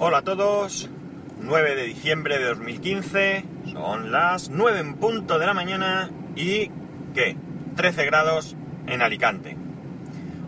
Hola 0.00 0.18
a 0.18 0.22
todos, 0.22 0.90
9 1.38 1.76
de 1.76 1.84
diciembre 1.84 2.38
de 2.38 2.46
2015, 2.46 3.44
son 3.72 4.10
las 4.10 4.50
9 4.50 4.80
en 4.80 4.94
punto 4.94 5.38
de 5.38 5.46
la 5.46 5.54
mañana 5.54 6.10
y 6.34 6.72
¿qué? 7.14 7.36
13 7.76 8.04
grados 8.04 8.56
en 8.88 9.02
Alicante. 9.02 9.56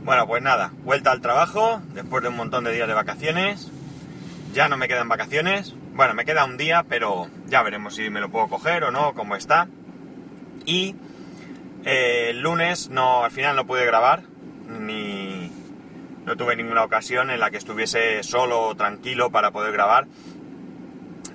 Bueno, 0.04 0.26
pues 0.26 0.42
nada, 0.42 0.72
vuelta 0.82 1.12
al 1.12 1.20
trabajo 1.20 1.80
después 1.94 2.24
de 2.24 2.30
un 2.30 2.36
montón 2.36 2.64
de 2.64 2.72
días 2.72 2.88
de 2.88 2.94
vacaciones. 2.94 3.70
Ya 4.52 4.68
no 4.68 4.76
me 4.76 4.88
quedan 4.88 5.08
vacaciones. 5.08 5.76
Bueno, 5.94 6.14
me 6.14 6.24
queda 6.24 6.44
un 6.44 6.56
día, 6.56 6.84
pero 6.88 7.28
ya 7.46 7.62
veremos 7.62 7.94
si 7.94 8.10
me 8.10 8.20
lo 8.20 8.30
puedo 8.30 8.48
coger 8.48 8.82
o 8.82 8.90
no, 8.90 9.14
cómo 9.14 9.36
está. 9.36 9.68
Y 10.64 10.96
eh, 11.84 12.30
el 12.30 12.40
lunes 12.40 12.90
no, 12.90 13.22
al 13.22 13.30
final 13.30 13.54
no 13.54 13.64
pude 13.64 13.86
grabar, 13.86 14.24
ni 14.80 15.35
no 16.26 16.36
tuve 16.36 16.56
ninguna 16.56 16.82
ocasión 16.82 17.30
en 17.30 17.38
la 17.38 17.50
que 17.50 17.56
estuviese 17.56 18.22
solo 18.24 18.60
o 18.62 18.74
tranquilo 18.74 19.30
para 19.30 19.52
poder 19.52 19.72
grabar. 19.72 20.06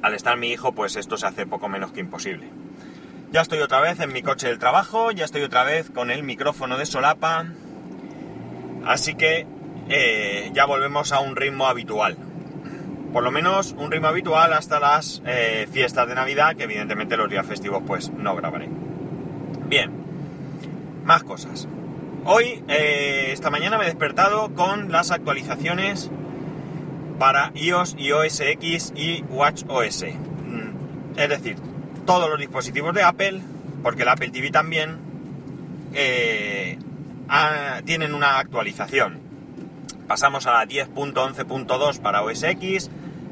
Al 0.02 0.14
estar 0.14 0.38
mi 0.38 0.50
hijo, 0.52 0.74
pues 0.74 0.98
esto 0.98 1.16
se 1.16 1.26
hace 1.26 1.46
poco 1.46 1.70
menos 1.70 1.94
que 1.94 2.02
imposible. 2.02 2.50
Ya 3.32 3.42
estoy 3.42 3.60
otra 3.60 3.80
vez 3.80 4.02
en 4.02 4.12
mi 4.12 4.22
coche 4.22 4.48
del 4.48 4.60
trabajo, 4.60 5.12
ya 5.12 5.24
estoy 5.24 5.44
otra 5.44 5.64
vez 5.64 5.90
con 5.90 6.12
el 6.12 6.24
micrófono 6.24 6.78
de 6.78 6.86
solapa, 6.86 7.46
así 8.86 9.16
que 9.16 9.48
eh, 9.88 10.52
ya 10.54 10.66
volvemos 10.66 11.14
a 11.14 11.22
un 11.22 11.38
ritmo 11.38 11.68
habitual. 11.68 12.18
Por 13.14 13.24
lo 13.24 13.32
menos 13.32 13.74
un 13.78 13.92
ritmo 13.92 14.08
habitual 14.08 14.52
hasta 14.52 14.82
las 14.82 15.22
eh, 15.26 15.68
fiestas 15.72 16.08
de 16.10 16.16
Navidad, 16.16 16.58
que 16.58 16.64
evidentemente 16.64 17.16
los 17.16 17.30
días 17.30 17.46
festivos 17.46 17.82
pues 17.88 18.12
no 18.12 18.36
grabaré. 18.36 18.68
Bien, 19.68 19.92
más 21.06 21.24
cosas. 21.24 21.70
Hoy, 22.26 22.64
eh, 22.68 23.30
esta 23.32 23.50
mañana 23.50 23.78
me 23.78 23.84
he 23.84 23.88
despertado 23.88 24.54
con 24.54 24.92
las 24.92 25.12
actualizaciones 25.12 26.10
para 27.18 27.52
iOS, 27.56 27.96
iOS 27.98 28.40
X 28.42 28.94
y 28.96 29.24
WatchOS. 29.30 30.04
Mm, 30.46 31.18
Es 31.20 31.30
decir, 31.30 31.58
todos 32.06 32.30
los 32.30 32.40
dispositivos 32.40 32.94
de 32.94 33.04
Apple, 33.04 33.42
porque 33.84 34.04
el 34.04 34.10
Apple 34.10 34.30
TV 34.30 34.52
también, 34.52 34.98
eh, 35.94 36.78
ha- 37.28 37.82
tienen 37.86 38.14
una 38.14 38.38
actualización. 38.40 39.20
Pasamos 40.08 40.46
a 40.46 40.52
la 40.52 40.66
10.11.2 40.66 42.00
para 42.00 42.22
OS 42.22 42.44
X, 42.44 42.90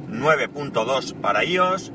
9.2 0.10 1.14
para 1.14 1.44
iOS, 1.44 1.92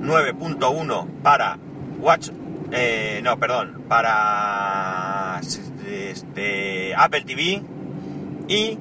9.1 0.00 1.06
para 1.22 1.58
Watch, 2.00 2.30
eh, 2.72 3.20
no, 3.22 3.38
perdón, 3.38 3.84
para 3.88 5.40
este, 6.12 6.94
Apple 6.94 7.22
TV 7.22 7.62
y 8.48 8.78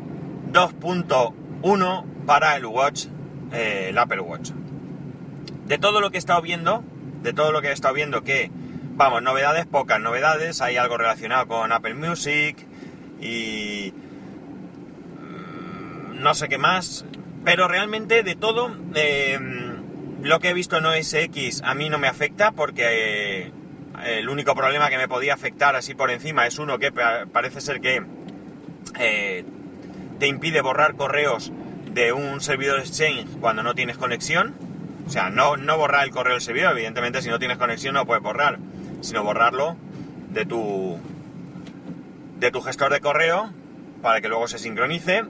2.1 0.52 2.06
para 2.26 2.56
el 2.56 2.66
Watch, 2.66 3.06
eh, 3.52 3.88
el 3.90 3.98
Apple 3.98 4.22
Watch. 4.22 4.52
De 5.66 5.78
todo 5.78 6.02
lo 6.02 6.12
que 6.12 6.18
he 6.18 6.20
estado 6.20 6.42
viendo, 6.42 6.84
de 7.24 7.34
todo 7.34 7.52
lo 7.52 7.62
que 7.62 7.70
he 7.70 7.72
estado 7.72 7.94
viendo 7.94 8.24
que, 8.24 8.52
vamos, 8.96 9.22
novedades, 9.22 9.66
pocas 9.66 10.00
novedades, 10.00 10.62
hay 10.62 10.78
algo 10.78 10.98
relacionado 10.98 11.48
con 11.48 11.72
Apple 11.72 11.96
Music 11.96 12.58
y 13.20 13.94
mm, 15.20 16.22
no 16.22 16.34
sé 16.34 16.50
qué 16.50 16.58
más, 16.58 17.06
pero 17.44 17.68
realmente 17.68 18.24
de 18.24 18.36
todo, 18.36 18.76
eh, 18.96 19.40
lo 20.22 20.40
que 20.40 20.50
he 20.50 20.54
visto 20.54 20.78
en 20.78 20.86
OS 20.86 21.14
X 21.14 21.62
a 21.64 21.74
mí 21.74 21.90
no 21.90 21.98
me 21.98 22.08
afecta 22.08 22.52
porque 22.52 23.52
el 24.06 24.30
único 24.30 24.56
problema 24.56 24.90
que 24.90 24.98
me 24.98 25.08
podía 25.08 25.34
afectar 25.34 25.76
así 25.76 25.94
por 25.96 26.12
encima 26.12 26.46
es 26.48 26.58
uno 26.60 26.80
que 26.80 26.92
pa- 26.92 27.26
parece 27.32 27.62
ser 27.62 27.82
que 27.82 28.04
eh, 29.00 29.44
te 30.20 30.28
impide 30.28 30.62
borrar 30.62 30.96
correos 30.96 31.52
de 31.92 32.14
un 32.14 32.42
servidor 32.42 32.80
Exchange 32.80 33.28
cuando 33.40 33.64
no 33.64 33.76
tienes 33.76 33.98
conexión. 33.98 34.56
O 35.08 35.10
sea, 35.10 35.30
no, 35.30 35.58
no 35.58 35.78
borrar 35.78 36.06
el 36.06 36.12
correo 36.12 36.34
del 36.34 36.42
servidor, 36.42 36.72
evidentemente 36.74 37.22
si 37.22 37.30
no 37.30 37.40
tienes 37.40 37.58
conexión 37.58 37.96
no 37.96 38.06
puedes 38.06 38.24
borrar, 38.24 38.60
sino 39.02 39.24
borrarlo 39.24 39.76
de 40.30 40.46
tu, 40.46 41.00
de 42.40 42.52
tu 42.52 42.62
gestor 42.62 42.92
de 42.94 43.02
correo 43.02 43.52
para 44.02 44.22
que 44.22 44.30
luego 44.30 44.48
se 44.48 44.58
sincronice. 44.58 45.24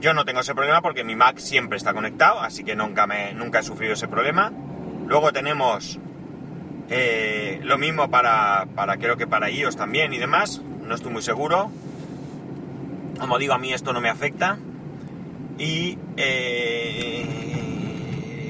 Yo 0.00 0.12
no 0.14 0.24
tengo 0.24 0.40
ese 0.40 0.54
problema 0.54 0.82
porque 0.82 1.04
mi 1.04 1.14
Mac 1.16 1.38
siempre 1.38 1.76
está 1.78 1.94
conectado, 1.94 2.40
así 2.40 2.64
que 2.64 2.74
nunca, 2.74 3.06
me, 3.06 3.32
nunca 3.34 3.60
he 3.60 3.62
sufrido 3.62 3.92
ese 3.94 4.08
problema. 4.08 4.52
Luego 5.06 5.32
tenemos 5.32 5.98
eh, 6.94 7.58
lo 7.62 7.78
mismo 7.78 8.10
para, 8.10 8.66
para, 8.74 8.98
creo 8.98 9.16
que 9.16 9.26
para 9.26 9.48
iOS 9.50 9.76
también 9.76 10.12
y 10.12 10.18
demás, 10.18 10.60
no 10.86 10.94
estoy 10.94 11.10
muy 11.10 11.22
seguro. 11.22 11.70
Como 13.18 13.38
digo, 13.38 13.54
a 13.54 13.58
mí 13.58 13.72
esto 13.72 13.94
no 13.94 14.02
me 14.02 14.10
afecta. 14.10 14.58
Y 15.56 15.98
eh, 16.18 17.24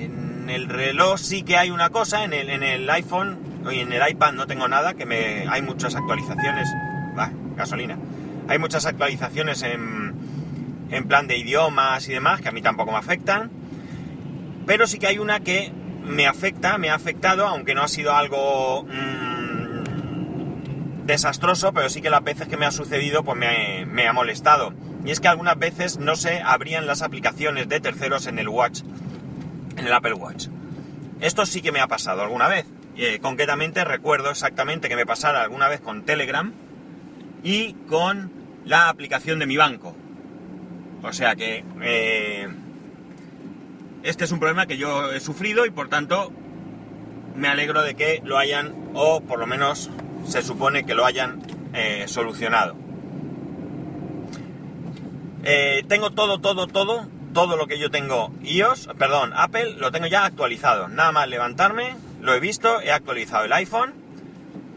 en 0.02 0.50
el 0.50 0.68
reloj 0.68 1.20
sí 1.20 1.44
que 1.44 1.56
hay 1.56 1.70
una 1.70 1.90
cosa, 1.90 2.24
en 2.24 2.32
el, 2.32 2.50
en 2.50 2.64
el 2.64 2.90
iPhone 2.90 3.38
y 3.70 3.78
en 3.78 3.92
el 3.92 4.10
iPad 4.10 4.32
no 4.32 4.48
tengo 4.48 4.66
nada, 4.66 4.94
que 4.94 5.06
me, 5.06 5.46
hay 5.48 5.62
muchas 5.62 5.94
actualizaciones. 5.94 6.68
Bah, 7.14 7.30
gasolina. 7.56 7.96
Hay 8.48 8.58
muchas 8.58 8.86
actualizaciones 8.86 9.62
en, 9.62 10.14
en 10.90 11.06
plan 11.06 11.28
de 11.28 11.38
idiomas 11.38 12.08
y 12.08 12.12
demás, 12.12 12.40
que 12.40 12.48
a 12.48 12.52
mí 12.52 12.60
tampoco 12.60 12.90
me 12.90 12.98
afectan. 12.98 13.52
Pero 14.66 14.88
sí 14.88 14.98
que 14.98 15.06
hay 15.06 15.18
una 15.18 15.38
que 15.38 15.72
me 16.04 16.26
afecta, 16.26 16.78
me 16.78 16.90
ha 16.90 16.94
afectado, 16.94 17.46
aunque 17.46 17.74
no 17.74 17.82
ha 17.82 17.88
sido 17.88 18.14
algo 18.14 18.84
mm, 18.84 19.62
desastroso, 21.04 21.72
pero 21.72 21.88
sí 21.88 22.00
que 22.02 22.10
las 22.10 22.22
veces 22.22 22.48
que 22.48 22.56
me 22.56 22.66
ha 22.66 22.70
sucedido 22.70 23.24
pues 23.24 23.38
me, 23.38 24.06
ha 24.06 24.12
molestado. 24.12 24.72
Y 25.04 25.10
es 25.10 25.20
que 25.20 25.28
algunas 25.28 25.58
veces 25.58 25.98
no 25.98 26.16
se 26.16 26.40
abrían 26.40 26.86
las 26.86 27.02
aplicaciones 27.02 27.68
de 27.68 27.80
terceros 27.80 28.26
en 28.26 28.38
el 28.38 28.48
Watch, 28.48 28.82
en 29.76 29.86
el 29.86 29.92
Apple 29.92 30.14
Watch. 30.14 30.46
Esto 31.20 31.46
sí 31.46 31.60
que 31.62 31.72
me 31.72 31.80
ha 31.80 31.88
pasado 31.88 32.22
alguna 32.22 32.48
vez. 32.48 32.66
Eh, 32.96 33.18
concretamente 33.20 33.84
recuerdo 33.84 34.30
exactamente 34.30 34.88
que 34.88 34.96
me 34.96 35.06
pasara 35.06 35.42
alguna 35.42 35.68
vez 35.68 35.80
con 35.80 36.04
Telegram 36.04 36.52
y 37.42 37.72
con 37.88 38.30
la 38.64 38.88
aplicación 38.88 39.38
de 39.38 39.46
mi 39.46 39.56
banco. 39.56 39.96
O 41.02 41.12
sea 41.12 41.34
que 41.34 41.64
eh, 41.82 42.48
este 44.02 44.24
es 44.24 44.32
un 44.32 44.40
problema 44.40 44.66
que 44.66 44.76
yo 44.76 45.12
he 45.12 45.20
sufrido 45.20 45.66
y 45.66 45.70
por 45.70 45.88
tanto 45.88 46.32
me 47.36 47.48
alegro 47.48 47.82
de 47.82 47.94
que 47.94 48.20
lo 48.24 48.38
hayan, 48.38 48.74
o 48.94 49.20
por 49.20 49.38
lo 49.38 49.46
menos 49.46 49.90
se 50.26 50.42
supone 50.42 50.84
que 50.84 50.94
lo 50.94 51.04
hayan 51.04 51.42
eh, 51.72 52.04
solucionado. 52.06 52.76
Eh, 55.44 55.84
tengo 55.88 56.10
todo, 56.10 56.40
todo, 56.40 56.66
todo, 56.66 57.08
todo 57.32 57.56
lo 57.56 57.66
que 57.66 57.78
yo 57.78 57.90
tengo 57.90 58.32
iOS, 58.42 58.88
perdón, 58.98 59.32
Apple, 59.34 59.74
lo 59.78 59.90
tengo 59.90 60.06
ya 60.06 60.24
actualizado. 60.24 60.88
Nada 60.88 61.12
más 61.12 61.28
levantarme, 61.28 61.96
lo 62.20 62.34
he 62.34 62.40
visto, 62.40 62.80
he 62.80 62.92
actualizado 62.92 63.44
el 63.44 63.52
iPhone, 63.52 63.94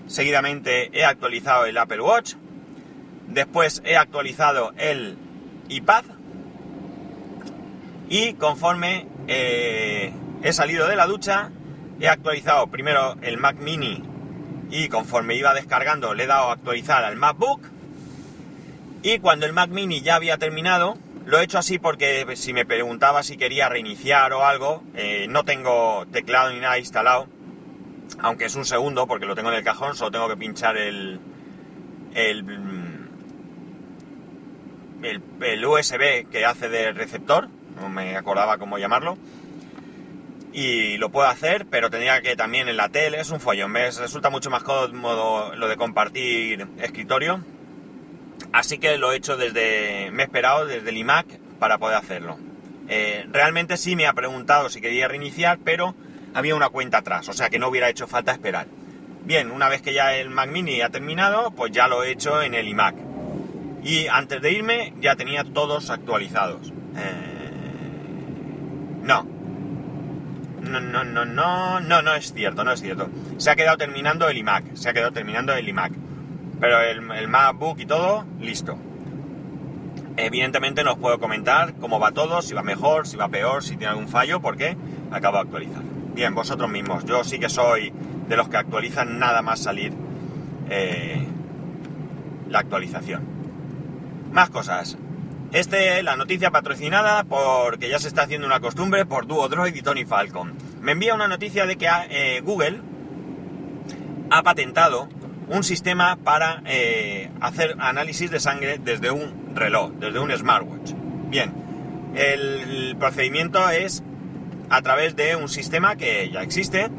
seguidamente 0.07 0.90
he 0.97 1.03
actualizado 1.03 1.66
el 1.66 1.78
Apple 1.78 2.02
Watch, 2.02 2.36
después 3.28 3.81
he 3.86 3.97
actualizado 3.97 4.74
el 4.78 5.18
iPad 5.68 6.06
y 8.07 8.34
conforme 8.34 9.07
eh, 9.28 10.13
he 10.44 10.53
salido 10.53 10.88
de 10.88 10.96
la 10.96 11.08
ducha, 11.08 11.52
he 12.00 12.08
actualizado 12.08 12.68
primero 12.68 13.16
el 13.22 13.38
Mac 13.38 13.58
Mini 13.58 14.03
y 14.69 14.90
conforme 14.90 15.36
iba 15.36 15.53
descargando 15.53 16.13
le 16.13 16.24
he 16.24 16.28
dado 16.28 16.50
a 16.50 16.53
actualizar 16.53 17.03
al 17.03 17.16
MacBook 17.16 17.62
y 19.06 19.19
cuando 19.19 19.46
el 19.46 19.53
Mac 19.53 19.69
Mini 19.69 20.02
ya 20.02 20.16
había 20.16 20.38
terminado, 20.40 20.97
lo 21.25 21.40
he 21.40 21.44
hecho 21.44 21.59
así 21.59 21.78
porque 21.78 22.25
si 22.36 22.53
me 22.53 22.66
preguntaba 22.66 23.22
si 23.22 23.38
quería 23.38 23.69
reiniciar 23.69 24.34
o 24.34 24.44
algo, 24.44 24.84
eh, 24.96 25.28
no 25.30 25.44
tengo 25.44 26.07
teclado 26.12 26.52
ni 26.52 26.59
nada 26.59 26.80
instalado, 26.80 27.28
aunque 28.19 28.46
es 28.46 28.56
un 28.56 28.66
segundo 28.66 29.06
porque 29.06 29.28
lo 29.28 29.36
tengo 29.36 29.50
en 29.50 29.57
el 29.57 29.63
cajón, 29.63 29.96
solo 29.96 30.09
tengo 30.09 30.28
que 30.28 30.38
pinchar 30.38 30.75
el, 30.78 31.19
el, 32.16 32.46
el, 35.03 35.22
el 35.40 35.66
USB 35.66 36.28
que 36.31 36.44
hace 36.44 36.69
de 36.69 36.92
receptor, 36.92 37.50
no 37.75 37.90
me 37.90 38.16
acordaba 38.16 38.58
cómo 38.58 38.78
llamarlo, 38.78 39.18
y 40.56 40.98
lo 40.98 41.10
puedo 41.10 41.27
hacer, 41.27 41.66
pero 41.69 41.89
tendría 41.89 42.22
que 42.22 42.38
también 42.38 42.69
en 42.69 42.77
la 42.77 42.88
tele, 42.88 43.19
es 43.19 43.30
un 43.30 43.42
follón, 43.42 43.72
me 43.72 43.92
resulta 43.92 44.30
mucho 44.30 44.50
más 44.50 44.63
cómodo 44.63 45.54
lo 45.54 45.68
de 45.68 45.75
compartir 45.75 46.66
escritorio, 46.80 47.44
así 48.54 48.77
que 48.77 48.98
lo 48.98 49.12
he 49.12 49.18
hecho 49.18 49.36
desde, 49.36 50.12
me 50.12 50.24
he 50.24 50.25
esperado 50.25 50.66
desde 50.66 50.89
el 50.89 50.98
iMac 50.98 51.27
para 51.60 51.77
poder 51.77 51.98
hacerlo. 51.98 52.38
Eh, 52.88 53.25
realmente 53.31 53.75
sí 53.75 53.95
me 53.95 54.07
ha 54.07 54.13
preguntado 54.13 54.69
si 54.69 54.80
quería 54.80 55.07
reiniciar, 55.07 55.60
pero 55.63 55.94
había 56.33 56.56
una 56.56 56.69
cuenta 56.69 57.00
atrás, 57.00 57.27
o 57.27 57.33
sea 57.33 57.50
que 57.50 57.60
no 57.60 57.68
hubiera 57.68 57.89
hecho 57.89 58.07
falta 58.07 58.31
esperar. 58.31 58.68
Bien, 59.25 59.51
una 59.51 59.68
vez 59.69 59.81
que 59.81 59.94
ya 59.94 60.16
el 60.16 60.30
Mac 60.30 60.50
Mini 60.50 60.81
ha 60.81 60.89
terminado, 60.89 61.51
pues 61.51 61.72
ya 61.72 61.88
lo 61.88 62.04
he 62.04 62.12
hecho 62.12 62.42
en 62.42 62.54
el 62.54 62.68
iMac. 62.68 62.95
Y 63.83 64.07
antes 64.07 64.42
de 64.42 64.51
irme 64.51 64.94
ya 65.01 65.16
tenía 65.16 65.44
todos 65.44 65.89
actualizados. 65.89 66.72
Eh, 66.95 67.35
no. 69.06 69.25
No, 70.62 70.81
no, 70.81 71.04
no, 71.04 71.25
no, 71.25 71.80
no, 71.80 72.02
no 72.02 72.16
es 72.16 72.34
cierto, 72.34 72.63
no 72.63 72.72
es 72.72 72.81
cierto. 72.81 73.07
Se 73.38 73.52
ha 73.52 73.56
quedado 73.56 73.78
terminando 73.78 74.28
el 74.28 74.38
iMac, 74.38 74.74
se 74.74 74.90
ha 74.90 74.94
quedado 74.94 75.12
terminando 75.12 75.54
el 75.54 75.69
iMac. 75.69 75.94
Pero 76.60 76.81
el, 76.81 77.28
MacBook 77.28 77.80
y 77.80 77.86
todo, 77.86 78.25
listo. 78.40 78.78
Evidentemente 80.18 80.84
no 80.84 80.94
os 80.94 80.98
puedo 80.98 81.19
comentar 81.19 81.75
cómo 81.75 82.00
va 82.00 82.12
todo, 82.12 82.42
si 82.42 82.54
va 82.54 82.63
mejor, 82.63 83.06
si 83.06 83.18
va 83.18 83.28
peor, 83.28 83.63
si 83.63 83.75
tiene 83.75 83.88
algún 83.88 84.07
fallo, 84.07 84.42
porque 84.42 84.75
acabo 85.12 85.38
de 85.38 85.44
actualizar. 85.44 85.84
Bien, 86.16 86.34
vosotros 86.34 86.69
mismos. 86.69 87.06
Yo 87.06 87.24
sí 87.24 87.38
que 87.38 87.50
soy 87.50 87.94
de 88.28 88.38
los 88.38 88.50
que 88.50 88.58
actualizan 88.58 89.19
nada 89.19 89.42
más 89.42 89.60
salir 89.60 89.94
eh, 90.69 91.28
la 92.50 92.60
actualización. 92.60 93.24
Más 94.31 94.50
cosas. 94.50 94.98
Este, 95.56 96.04
la 96.04 96.18
noticia 96.18 96.52
patrocinada 96.52 97.24
porque 97.24 97.88
ya 97.88 97.98
se 97.98 98.10
está 98.10 98.24
haciendo 98.24 98.46
una 98.46 98.60
costumbre 98.60 99.06
por 99.06 99.25
Duodroid 99.25 99.74
y 99.74 99.81
Tony 99.81 100.04
Falcon. 100.04 100.52
Me 100.81 100.92
envía 100.92 101.16
una 101.16 101.30
noticia 101.30 101.66
de 101.66 101.78
que 101.78 101.88
eh, 102.10 102.42
Google 102.42 102.81
ha 104.31 104.44
patentado 104.44 105.07
un 105.48 105.63
sistema 105.63 106.18
para 106.18 106.62
eh, 106.66 107.31
hacer 107.40 107.78
análisis 107.80 108.30
de 108.31 108.42
sangre 108.42 108.81
desde 108.84 109.12
un 109.12 109.56
reloj, 109.56 109.94
desde 109.94 110.19
un 110.19 110.30
smartwatch. 110.30 110.92
Bien, 111.30 111.54
el 112.16 112.98
procedimiento 113.00 113.69
es 113.69 114.04
a 114.69 114.81
través 114.81 115.16
de 115.16 115.38
un 115.38 115.48
sistema 115.48 115.96
que 115.96 116.30
ya 116.31 116.42
existe, 116.42 116.90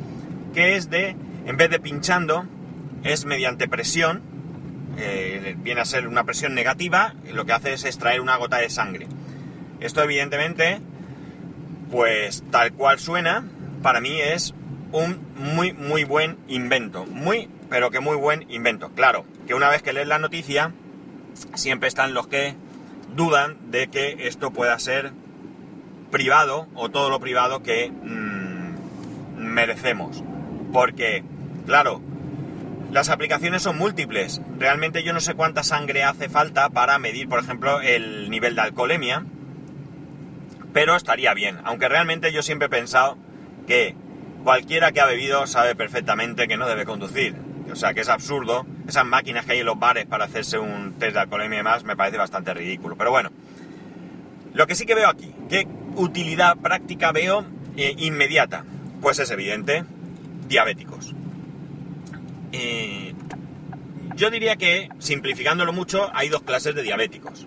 que 0.54 0.76
es 0.76 0.88
de, 0.88 1.14
en 1.44 1.58
vez 1.58 1.68
de 1.68 1.78
pinchando, 1.78 2.46
es 3.04 3.26
mediante 3.26 3.68
presión, 3.68 4.22
eh, 4.98 5.56
viene 5.58 5.80
a 5.80 5.84
ser 5.84 6.08
una 6.08 6.24
presión 6.24 6.54
negativa, 6.54 7.14
lo 7.32 7.44
que 7.44 7.52
hace 7.52 7.72
es 7.72 7.84
extraer 7.84 8.20
una 8.20 8.36
gota 8.36 8.58
de 8.58 8.70
sangre. 8.70 9.06
Esto 9.80 10.02
evidentemente, 10.02 10.80
pues 11.90 12.44
tal 12.50 12.72
cual 12.72 12.98
suena, 12.98 13.44
para 13.82 14.00
mí 14.00 14.20
es 14.20 14.54
un 14.92 15.20
muy, 15.36 15.72
muy 15.72 16.04
buen 16.04 16.38
invento. 16.48 17.04
Muy, 17.06 17.48
pero 17.68 17.90
que 17.90 18.00
muy 18.00 18.16
buen 18.16 18.50
invento. 18.50 18.90
Claro, 18.90 19.24
que 19.46 19.54
una 19.54 19.68
vez 19.68 19.82
que 19.82 19.92
lees 19.92 20.08
la 20.08 20.18
noticia, 20.18 20.72
siempre 21.54 21.88
están 21.88 22.14
los 22.14 22.26
que 22.26 22.54
dudan 23.14 23.70
de 23.70 23.88
que 23.88 24.26
esto 24.26 24.52
pueda 24.52 24.78
ser 24.78 25.12
privado 26.10 26.66
o 26.74 26.88
todo 26.90 27.10
lo 27.10 27.20
privado 27.20 27.62
que 27.62 27.90
mm, 27.90 29.36
merecemos. 29.36 30.22
Porque, 30.72 31.24
claro, 31.66 32.00
las 32.96 33.10
aplicaciones 33.10 33.60
son 33.60 33.76
múltiples. 33.76 34.40
Realmente 34.58 35.02
yo 35.02 35.12
no 35.12 35.20
sé 35.20 35.34
cuánta 35.34 35.62
sangre 35.62 36.02
hace 36.02 36.30
falta 36.30 36.70
para 36.70 36.98
medir, 36.98 37.28
por 37.28 37.38
ejemplo, 37.38 37.82
el 37.82 38.30
nivel 38.30 38.54
de 38.54 38.62
alcoholemia. 38.62 39.22
Pero 40.72 40.96
estaría 40.96 41.34
bien. 41.34 41.58
Aunque 41.64 41.90
realmente 41.90 42.32
yo 42.32 42.40
siempre 42.40 42.68
he 42.68 42.70
pensado 42.70 43.18
que 43.66 43.94
cualquiera 44.44 44.92
que 44.92 45.02
ha 45.02 45.04
bebido 45.04 45.46
sabe 45.46 45.74
perfectamente 45.74 46.48
que 46.48 46.56
no 46.56 46.66
debe 46.66 46.86
conducir. 46.86 47.34
O 47.70 47.76
sea, 47.76 47.92
que 47.92 48.00
es 48.00 48.08
absurdo. 48.08 48.64
Esas 48.88 49.04
máquinas 49.04 49.44
que 49.44 49.52
hay 49.52 49.58
en 49.58 49.66
los 49.66 49.78
bares 49.78 50.06
para 50.06 50.24
hacerse 50.24 50.58
un 50.58 50.94
test 50.94 51.12
de 51.12 51.20
alcoholemia 51.20 51.56
y 51.56 51.58
demás 51.58 51.84
me 51.84 51.96
parece 51.96 52.16
bastante 52.16 52.54
ridículo. 52.54 52.96
Pero 52.96 53.10
bueno, 53.10 53.28
lo 54.54 54.66
que 54.66 54.74
sí 54.74 54.86
que 54.86 54.94
veo 54.94 55.10
aquí, 55.10 55.34
¿qué 55.50 55.68
utilidad 55.96 56.56
práctica 56.56 57.12
veo 57.12 57.44
eh, 57.76 57.94
inmediata? 57.98 58.64
Pues 59.02 59.18
es 59.18 59.30
evidente, 59.30 59.84
diabéticos. 60.48 61.14
Eh, 62.58 63.12
yo 64.14 64.30
diría 64.30 64.56
que, 64.56 64.88
simplificándolo 64.98 65.74
mucho, 65.74 66.10
hay 66.14 66.30
dos 66.30 66.42
clases 66.42 66.74
de 66.74 66.82
diabéticos. 66.82 67.46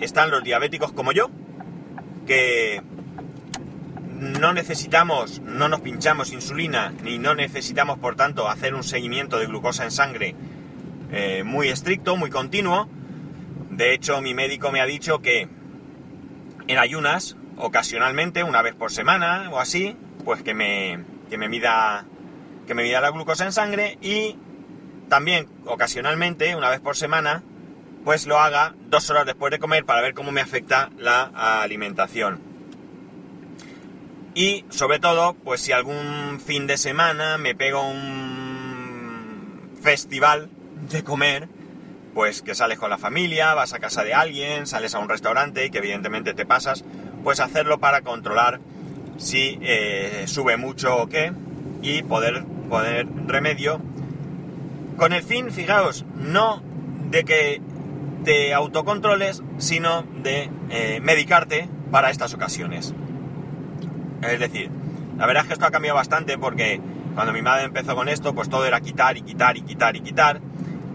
Están 0.00 0.30
los 0.30 0.42
diabéticos 0.42 0.92
como 0.92 1.12
yo, 1.12 1.30
que 2.26 2.82
no 4.18 4.52
necesitamos, 4.52 5.40
no 5.42 5.68
nos 5.68 5.80
pinchamos 5.80 6.32
insulina, 6.32 6.92
ni 7.04 7.18
no 7.18 7.36
necesitamos, 7.36 7.98
por 8.00 8.16
tanto, 8.16 8.48
hacer 8.48 8.74
un 8.74 8.82
seguimiento 8.82 9.38
de 9.38 9.46
glucosa 9.46 9.84
en 9.84 9.92
sangre 9.92 10.34
eh, 11.12 11.44
muy 11.44 11.68
estricto, 11.68 12.16
muy 12.16 12.30
continuo. 12.30 12.88
De 13.70 13.94
hecho, 13.94 14.20
mi 14.20 14.34
médico 14.34 14.72
me 14.72 14.80
ha 14.80 14.86
dicho 14.86 15.20
que 15.20 15.48
en 16.66 16.78
ayunas, 16.78 17.36
ocasionalmente, 17.56 18.42
una 18.42 18.62
vez 18.62 18.74
por 18.74 18.90
semana 18.90 19.50
o 19.52 19.60
así, 19.60 19.96
pues 20.24 20.42
que 20.42 20.54
me, 20.54 21.04
que 21.28 21.38
me 21.38 21.48
mida 21.48 22.06
que 22.70 22.74
me 22.76 22.84
mida 22.84 23.00
la 23.00 23.10
glucosa 23.10 23.44
en 23.44 23.50
sangre 23.50 23.98
y 24.00 24.36
también 25.08 25.48
ocasionalmente, 25.66 26.54
una 26.54 26.70
vez 26.70 26.78
por 26.78 26.96
semana, 26.96 27.42
pues 28.04 28.28
lo 28.28 28.38
haga 28.38 28.76
dos 28.88 29.10
horas 29.10 29.26
después 29.26 29.50
de 29.50 29.58
comer 29.58 29.84
para 29.84 30.02
ver 30.02 30.14
cómo 30.14 30.30
me 30.30 30.40
afecta 30.40 30.88
la 30.96 31.24
alimentación. 31.62 32.40
Y 34.36 34.66
sobre 34.68 35.00
todo, 35.00 35.34
pues 35.34 35.62
si 35.62 35.72
algún 35.72 36.38
fin 36.38 36.68
de 36.68 36.78
semana 36.78 37.38
me 37.38 37.56
pego 37.56 37.82
un 37.82 39.72
festival 39.82 40.48
de 40.92 41.02
comer, 41.02 41.48
pues 42.14 42.40
que 42.40 42.54
sales 42.54 42.78
con 42.78 42.88
la 42.88 42.98
familia, 42.98 43.52
vas 43.54 43.72
a 43.72 43.80
casa 43.80 44.04
de 44.04 44.14
alguien, 44.14 44.68
sales 44.68 44.94
a 44.94 45.00
un 45.00 45.08
restaurante 45.08 45.66
y 45.66 45.70
que 45.70 45.78
evidentemente 45.78 46.34
te 46.34 46.46
pasas, 46.46 46.84
pues 47.24 47.40
hacerlo 47.40 47.80
para 47.80 48.02
controlar 48.02 48.60
si 49.18 49.58
eh, 49.60 50.26
sube 50.28 50.56
mucho 50.56 50.96
o 50.98 51.08
qué 51.08 51.32
y 51.82 52.02
poder 52.02 52.44
poner 52.70 53.06
remedio 53.26 53.82
con 54.96 55.12
el 55.12 55.22
fin, 55.22 55.50
fijaos, 55.50 56.06
no 56.14 56.62
de 57.10 57.24
que 57.24 57.60
te 58.24 58.54
autocontroles, 58.54 59.42
sino 59.58 60.02
de 60.22 60.50
eh, 60.70 61.00
medicarte 61.02 61.68
para 61.90 62.10
estas 62.10 62.32
ocasiones. 62.32 62.94
Es 64.22 64.38
decir, 64.38 64.70
la 65.18 65.26
verdad 65.26 65.42
es 65.42 65.48
que 65.48 65.52
esto 65.54 65.66
ha 65.66 65.70
cambiado 65.70 65.96
bastante 65.96 66.38
porque 66.38 66.80
cuando 67.14 67.32
mi 67.32 67.42
madre 67.42 67.64
empezó 67.64 67.94
con 67.96 68.08
esto, 68.08 68.34
pues 68.34 68.48
todo 68.48 68.64
era 68.66 68.80
quitar 68.80 69.16
y 69.16 69.22
quitar 69.22 69.56
y 69.56 69.62
quitar 69.62 69.96
y 69.96 70.00
quitar. 70.00 70.40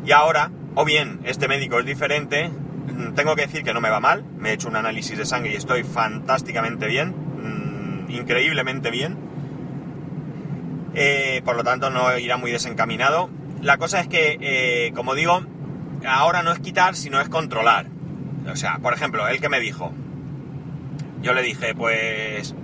Y 0.05 0.11
ahora, 0.11 0.51
o 0.75 0.85
bien 0.85 1.19
este 1.23 1.47
médico 1.47 1.79
es 1.79 1.85
diferente, 1.85 2.49
mm, 2.49 3.15
tengo 3.15 3.35
que 3.35 3.43
decir 3.43 3.63
que 3.63 3.73
no 3.73 3.81
me 3.81 3.89
va 3.89 3.99
mal, 3.99 4.23
me 4.37 4.51
he 4.51 4.53
hecho 4.53 4.67
un 4.67 4.75
análisis 4.75 5.17
de 5.17 5.25
sangre 5.25 5.53
y 5.53 5.55
estoy 5.55 5.83
fantásticamente 5.83 6.87
bien, 6.87 7.09
mm, 7.09 8.11
increíblemente 8.11 8.91
bien 8.91 9.24
eh, 10.95 11.41
por 11.43 11.55
lo 11.55 11.63
tanto 11.63 11.89
no 11.89 12.17
irá 12.17 12.37
muy 12.37 12.51
desencaminado. 12.51 13.29
La 13.61 13.77
cosa 13.77 13.99
es 13.99 14.07
que, 14.07 14.37
eh, 14.39 14.91
como 14.95 15.13
digo, 15.13 15.43
ahora 16.07 16.41
no 16.41 16.51
es 16.51 16.59
quitar, 16.59 16.95
sino 16.95 17.19
es 17.19 17.29
controlar. 17.29 17.87
O 18.49 18.55
sea, 18.55 18.79
por 18.81 18.93
ejemplo, 18.93 19.27
él 19.27 19.41
que 19.41 19.49
me 19.49 19.59
dijo, 19.59 19.91
yo 21.21 21.33
le 21.33 21.41
dije, 21.41 21.75
pues 21.75 22.55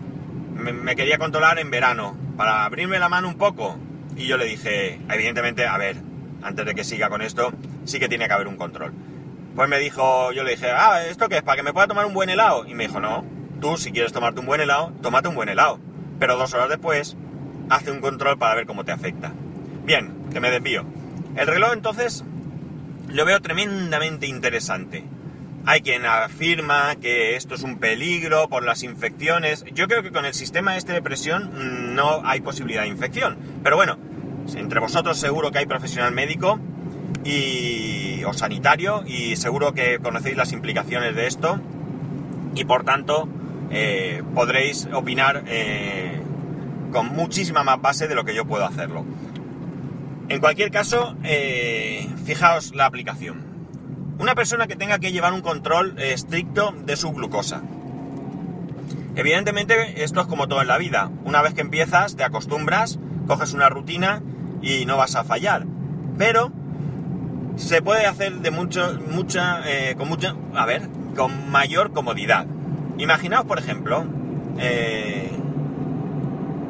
me, 0.53 0.95
quería 0.95 1.17
controlar 1.17 1.59
en 1.59 1.71
verano, 1.71 2.15
para 2.37 2.65
abrirme 2.65 2.99
la 2.99 3.09
mano 3.09 3.27
un 3.27 3.37
poco. 3.37 3.77
Y 4.15 4.27
yo 4.27 4.37
le 4.37 4.45
dije, 4.45 4.99
evidentemente, 5.09 5.65
a 5.65 5.77
ver, 5.77 5.97
antes 6.43 6.65
de 6.65 6.75
que 6.75 6.83
siga 6.83 7.09
con 7.09 7.21
esto, 7.21 7.51
sí 7.85 7.99
que 7.99 8.07
tiene 8.07 8.27
que 8.27 8.33
haber 8.33 8.47
un 8.47 8.57
control. 8.57 8.93
Pues 9.55 9.67
me 9.67 9.79
dijo, 9.79 10.31
yo 10.31 10.43
le 10.43 10.51
dije, 10.51 10.71
ah, 10.71 11.03
¿esto 11.03 11.27
qué 11.27 11.37
es? 11.37 11.43
¿Para 11.43 11.57
que 11.57 11.63
me 11.63 11.73
pueda 11.73 11.87
tomar 11.87 12.05
un 12.05 12.13
buen 12.13 12.29
helado? 12.29 12.65
Y 12.67 12.75
me 12.75 12.87
dijo, 12.87 12.99
no, 12.99 13.25
tú 13.59 13.75
si 13.77 13.91
quieres 13.91 14.13
tomarte 14.13 14.39
un 14.39 14.45
buen 14.45 14.61
helado, 14.61 14.93
tómate 15.01 15.27
un 15.27 15.35
buen 15.35 15.49
helado. 15.49 15.79
Pero 16.19 16.37
dos 16.37 16.53
horas 16.53 16.69
después 16.69 17.17
hace 17.71 17.89
un 17.89 18.01
control 18.01 18.37
para 18.37 18.55
ver 18.55 18.65
cómo 18.65 18.83
te 18.83 18.91
afecta. 18.91 19.31
Bien, 19.85 20.13
que 20.31 20.39
me 20.39 20.51
desvío. 20.51 20.85
El 21.35 21.47
reloj 21.47 21.71
entonces 21.73 22.23
lo 23.07 23.25
veo 23.25 23.41
tremendamente 23.41 24.27
interesante. 24.27 25.03
Hay 25.65 25.81
quien 25.81 26.05
afirma 26.05 26.95
que 26.95 27.35
esto 27.35 27.55
es 27.55 27.63
un 27.63 27.77
peligro 27.77 28.49
por 28.49 28.65
las 28.65 28.83
infecciones. 28.83 29.63
Yo 29.73 29.87
creo 29.87 30.03
que 30.03 30.11
con 30.11 30.25
el 30.25 30.33
sistema 30.33 30.75
este 30.75 30.91
de 30.91 31.01
presión 31.01 31.51
mm, 31.53 31.95
no 31.95 32.21
hay 32.25 32.41
posibilidad 32.41 32.81
de 32.81 32.89
infección. 32.89 33.37
Pero 33.63 33.77
bueno, 33.77 33.97
entre 34.55 34.79
vosotros 34.79 35.17
seguro 35.17 35.51
que 35.51 35.59
hay 35.59 35.65
profesional 35.65 36.11
médico 36.11 36.59
y, 37.23 38.23
o 38.25 38.33
sanitario 38.33 39.03
y 39.05 39.37
seguro 39.37 39.73
que 39.73 39.99
conocéis 39.99 40.35
las 40.35 40.51
implicaciones 40.51 41.15
de 41.15 41.27
esto 41.27 41.61
y 42.55 42.65
por 42.65 42.83
tanto 42.83 43.29
eh, 43.69 44.23
podréis 44.33 44.89
opinar 44.91 45.43
eh, 45.47 46.20
con 46.91 47.07
muchísima 47.07 47.63
más 47.63 47.81
base 47.81 48.07
de 48.07 48.15
lo 48.15 48.23
que 48.23 48.35
yo 48.35 48.45
puedo 48.45 48.65
hacerlo. 48.65 49.05
En 50.29 50.39
cualquier 50.39 50.71
caso, 50.71 51.15
eh, 51.23 52.07
fijaos 52.25 52.73
la 52.75 52.85
aplicación. 52.85 53.41
Una 54.17 54.35
persona 54.35 54.67
que 54.67 54.75
tenga 54.75 54.99
que 54.99 55.11
llevar 55.11 55.33
un 55.33 55.41
control 55.41 55.97
estricto 55.99 56.73
de 56.85 56.95
su 56.95 57.11
glucosa. 57.11 57.63
Evidentemente, 59.15 60.03
esto 60.03 60.21
es 60.21 60.27
como 60.27 60.47
todo 60.47 60.61
en 60.61 60.67
la 60.67 60.77
vida. 60.77 61.11
Una 61.25 61.41
vez 61.41 61.53
que 61.53 61.61
empiezas, 61.61 62.15
te 62.15 62.23
acostumbras, 62.23 62.99
coges 63.27 63.53
una 63.53 63.67
rutina 63.67 64.21
y 64.61 64.85
no 64.85 64.95
vas 64.95 65.15
a 65.15 65.23
fallar. 65.23 65.65
Pero 66.17 66.51
se 67.55 67.81
puede 67.81 68.05
hacer 68.05 68.35
de 68.35 68.51
mucho, 68.51 68.99
mucha, 69.09 69.61
eh, 69.65 69.95
con 69.97 70.07
mucha, 70.07 70.35
a 70.55 70.65
ver, 70.65 70.87
con 71.15 71.51
mayor 71.51 71.91
comodidad. 71.91 72.45
Imaginaos, 72.97 73.45
por 73.45 73.59
ejemplo, 73.59 74.05
eh, 74.59 75.29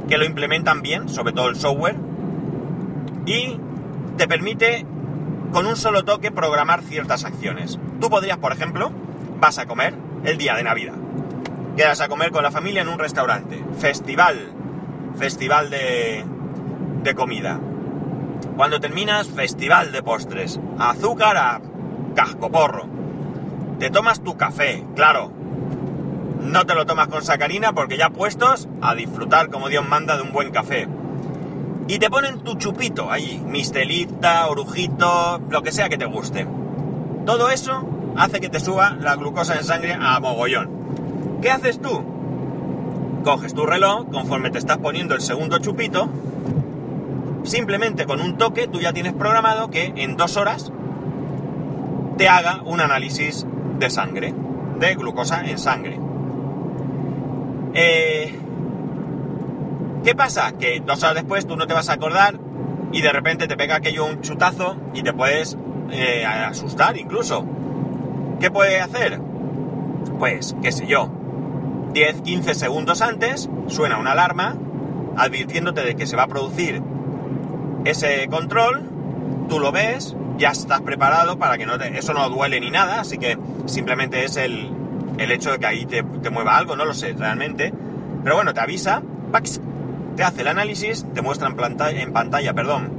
que 0.07 0.17
lo 0.17 0.25
implementan 0.25 0.81
bien, 0.81 1.09
sobre 1.09 1.33
todo 1.33 1.49
el 1.49 1.55
software, 1.55 1.95
y 3.25 3.57
te 4.17 4.27
permite 4.27 4.85
con 5.51 5.65
un 5.65 5.75
solo 5.75 6.03
toque 6.03 6.31
programar 6.31 6.81
ciertas 6.81 7.25
acciones. 7.25 7.79
Tú 7.99 8.09
podrías, 8.09 8.37
por 8.37 8.51
ejemplo, 8.51 8.91
vas 9.39 9.57
a 9.57 9.65
comer 9.65 9.93
el 10.23 10.37
día 10.37 10.55
de 10.55 10.63
Navidad. 10.63 10.95
Quedas 11.75 12.01
a 12.01 12.07
comer 12.07 12.31
con 12.31 12.43
la 12.43 12.51
familia 12.51 12.81
en 12.81 12.89
un 12.89 12.99
restaurante. 12.99 13.63
Festival. 13.77 14.51
Festival 15.17 15.69
de, 15.69 16.23
de 17.03 17.15
comida. 17.15 17.59
Cuando 18.55 18.79
terminas, 18.79 19.29
festival 19.29 19.91
de 19.91 20.03
postres. 20.03 20.59
Azúcar 20.77 21.37
a 21.37 21.61
cascoporro. 22.15 22.87
te 23.79 23.89
tomas 23.89 24.21
tu 24.21 24.37
café, 24.37 24.83
claro. 24.95 25.31
No 26.41 26.65
te 26.65 26.73
lo 26.73 26.85
tomas 26.85 27.07
con 27.07 27.23
sacarina 27.23 27.73
porque 27.73 27.97
ya 27.97 28.09
puestos 28.09 28.67
a 28.81 28.95
disfrutar 28.95 29.49
como 29.49 29.69
Dios 29.69 29.87
manda 29.87 30.17
de 30.17 30.23
un 30.23 30.31
buen 30.31 30.51
café. 30.51 30.87
Y 31.87 31.99
te 31.99 32.09
ponen 32.09 32.39
tu 32.39 32.55
chupito 32.55 33.11
allí, 33.11 33.37
mistelita, 33.37 34.47
orujito, 34.47 35.39
lo 35.49 35.61
que 35.61 35.71
sea 35.71 35.87
que 35.87 35.97
te 35.97 36.05
guste. 36.05 36.47
Todo 37.25 37.49
eso 37.49 37.87
hace 38.17 38.39
que 38.39 38.49
te 38.49 38.59
suba 38.59 38.97
la 38.99 39.15
glucosa 39.15 39.55
en 39.55 39.63
sangre 39.63 39.93
a 39.99 40.19
mogollón. 40.19 41.39
¿Qué 41.41 41.51
haces 41.51 41.79
tú? 41.79 42.03
Coges 43.23 43.53
tu 43.53 43.65
reloj, 43.65 44.09
conforme 44.11 44.49
te 44.49 44.57
estás 44.57 44.79
poniendo 44.79 45.13
el 45.13 45.21
segundo 45.21 45.59
chupito, 45.59 46.09
simplemente 47.43 48.05
con 48.05 48.19
un 48.19 48.37
toque 48.37 48.67
tú 48.67 48.79
ya 48.79 48.93
tienes 48.93 49.13
programado 49.13 49.69
que 49.69 49.93
en 49.95 50.17
dos 50.17 50.37
horas 50.37 50.71
te 52.17 52.27
haga 52.29 52.61
un 52.65 52.81
análisis 52.81 53.45
de 53.77 53.89
sangre, 53.89 54.33
de 54.79 54.95
glucosa 54.95 55.43
en 55.45 55.59
sangre. 55.59 55.99
Eh, 57.73 58.37
¿Qué 60.03 60.15
pasa? 60.15 60.53
Que 60.53 60.79
dos 60.79 61.03
horas 61.03 61.15
después 61.15 61.45
tú 61.45 61.55
no 61.55 61.67
te 61.67 61.73
vas 61.73 61.89
a 61.89 61.93
acordar 61.93 62.39
y 62.91 63.01
de 63.01 63.11
repente 63.11 63.47
te 63.47 63.55
pega 63.55 63.75
aquello 63.75 64.05
un 64.05 64.21
chutazo 64.21 64.75
y 64.93 65.03
te 65.03 65.13
puedes 65.13 65.57
eh, 65.91 66.25
asustar 66.25 66.97
incluso. 66.97 67.45
¿Qué 68.39 68.49
puede 68.49 68.79
hacer? 68.79 69.19
Pues, 70.17 70.55
qué 70.61 70.71
sé 70.71 70.87
yo, 70.87 71.09
10-15 71.93 72.53
segundos 72.55 73.01
antes 73.01 73.49
suena 73.67 73.97
una 73.97 74.13
alarma 74.13 74.55
advirtiéndote 75.15 75.83
de 75.83 75.95
que 75.95 76.07
se 76.07 76.15
va 76.15 76.23
a 76.23 76.27
producir 76.27 76.81
ese 77.85 78.27
control, 78.29 78.89
tú 79.49 79.59
lo 79.59 79.71
ves, 79.71 80.15
ya 80.37 80.49
estás 80.49 80.81
preparado 80.81 81.37
para 81.37 81.57
que 81.57 81.65
no 81.65 81.77
te, 81.77 81.97
eso 81.97 82.13
no 82.13 82.29
duele 82.29 82.59
ni 82.59 82.71
nada, 82.71 83.01
así 83.01 83.17
que 83.17 83.37
simplemente 83.65 84.23
es 84.23 84.37
el, 84.37 84.71
el 85.21 85.31
hecho 85.31 85.51
de 85.51 85.59
que 85.59 85.65
ahí 85.67 85.85
te, 85.85 86.03
mueva 86.29 86.57
algo, 86.57 86.75
no 86.75 86.85
lo 86.85 86.93
sé 86.93 87.13
realmente, 87.13 87.71
pero 88.23 88.35
bueno, 88.35 88.53
te 88.53 88.59
avisa, 88.59 89.03
te 90.15 90.23
hace 90.23 90.41
el 90.41 90.47
análisis, 90.47 91.05
te 91.13 91.21
muestra 91.21 91.47
en 91.47 91.55
pantalla, 91.55 92.01
en 92.01 92.11
pantalla 92.11 92.53
perdón, 92.53 92.91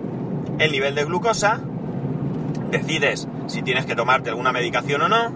el 0.58 0.70
nivel 0.70 0.94
de 0.94 1.04
glucosa, 1.04 1.60
decides 2.70 3.28
si 3.46 3.62
tienes 3.62 3.86
que 3.86 3.96
tomarte 3.96 4.30
alguna 4.30 4.52
medicación 4.52 5.02
o 5.02 5.08
no, 5.08 5.32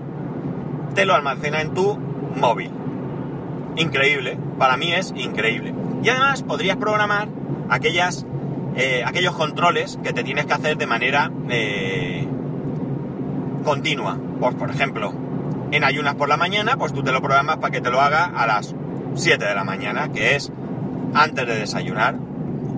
te 0.95 1.05
lo 1.05 1.15
almacena 1.15 1.61
en 1.61 1.75
tu 1.75 1.99
móvil. 2.37 2.71
Increíble, 3.77 4.39
para 4.59 4.77
mí 4.77 4.93
es 4.93 5.13
increíble. 5.17 5.75
Y 6.03 6.09
además 6.09 6.43
podrías 6.43 6.77
programar 6.77 7.29
aquellas, 7.69 8.25
eh, 8.77 9.03
aquellos 9.05 9.35
controles 9.35 9.99
que 10.03 10.13
te 10.13 10.23
tienes 10.23 10.47
que 10.47 10.55
hacer 10.55 10.79
de 10.79 10.87
manera 10.87 11.31
eh, 11.51 12.27
continua. 13.65 14.19
Pues 14.41 14.55
por 14.55 14.71
ejemplo, 14.71 15.13
en 15.73 15.85
ayunas 15.85 16.15
por 16.15 16.29
la 16.29 16.37
mañana, 16.37 16.77
pues 16.77 16.93
tú 16.93 17.03
te 17.03 17.13
lo 17.13 17.21
programas 17.21 17.57
para 17.57 17.71
que 17.71 17.81
te 17.81 17.91
lo 17.91 18.01
haga 18.01 18.27
a 18.27 18.47
las 18.47 18.75
7 19.15 19.45
de 19.45 19.55
la 19.55 19.65
mañana, 19.65 20.11
que 20.13 20.37
es 20.37 20.53
antes 21.15 21.47
de 21.47 21.57
desayunar. 21.57 22.17